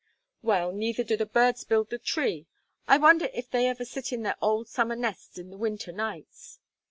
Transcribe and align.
"Well, 0.41 0.71
neither 0.71 1.03
do 1.03 1.15
the 1.15 1.27
birds 1.27 1.63
build 1.63 1.91
the 1.91 1.99
tree. 1.99 2.47
I 2.87 2.97
wonder 2.97 3.29
if 3.35 3.51
they 3.51 3.67
ever 3.67 3.85
sit 3.85 4.11
in 4.11 4.23
their 4.23 4.35
old 4.41 4.67
summer 4.67 4.95
nests 4.95 5.37
in 5.37 5.51
the 5.51 5.57
winter 5.57 5.91
nights." 5.91 6.57